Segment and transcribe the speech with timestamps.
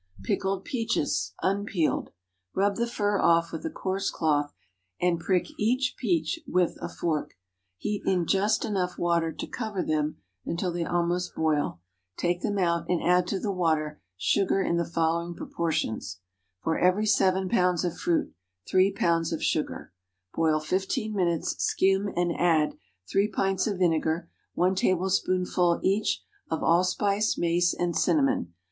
[0.23, 2.09] PICKLED PEACHES (unpeeled.)
[2.55, 4.51] Rub the fur off with a coarse cloth,
[4.99, 7.35] and prick each peach with a fork.
[7.77, 11.81] Heat in just enough water to cover them until they almost boil;
[12.17, 16.19] take them out, and add to the water sugar in the following proportions:—
[16.63, 17.85] For every 7 lbs.
[17.85, 18.33] of fruit
[18.67, 19.31] 3 lbs.
[19.31, 19.93] of sugar.
[20.33, 22.75] Boil fifteen minutes; skim, and add—
[23.11, 24.31] 3 pints of vinegar.
[24.55, 28.55] 1 tablespoonful (each) of allspice, mace, and cinnamon.